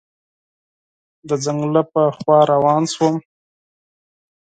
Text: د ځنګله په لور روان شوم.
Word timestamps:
د 1.29 1.31
ځنګله 1.43 1.81
په 1.91 2.01
لور 2.25 2.43
روان 2.53 2.83
شوم. 2.93 3.15